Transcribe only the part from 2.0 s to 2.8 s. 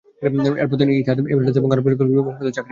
বিমান সংস্থায় চাকরি করেন।